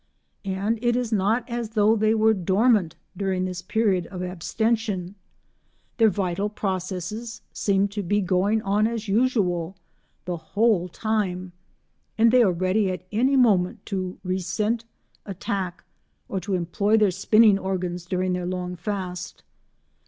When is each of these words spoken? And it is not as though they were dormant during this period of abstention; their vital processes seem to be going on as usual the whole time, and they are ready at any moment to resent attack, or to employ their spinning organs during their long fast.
And 0.45 0.79
it 0.83 0.95
is 0.95 1.11
not 1.11 1.47
as 1.47 1.69
though 1.69 1.95
they 1.95 2.15
were 2.15 2.33
dormant 2.33 2.95
during 3.15 3.45
this 3.45 3.61
period 3.61 4.07
of 4.07 4.23
abstention; 4.23 5.13
their 5.97 6.09
vital 6.09 6.49
processes 6.49 7.43
seem 7.53 7.87
to 7.89 8.01
be 8.01 8.19
going 8.19 8.63
on 8.63 8.87
as 8.87 9.07
usual 9.07 9.75
the 10.25 10.37
whole 10.37 10.87
time, 10.87 11.51
and 12.17 12.31
they 12.31 12.41
are 12.41 12.51
ready 12.51 12.89
at 12.89 13.05
any 13.11 13.35
moment 13.35 13.85
to 13.93 14.17
resent 14.23 14.85
attack, 15.27 15.83
or 16.27 16.39
to 16.39 16.55
employ 16.55 16.97
their 16.97 17.11
spinning 17.11 17.59
organs 17.59 18.03
during 18.07 18.33
their 18.33 18.47
long 18.47 18.75
fast. 18.75 19.43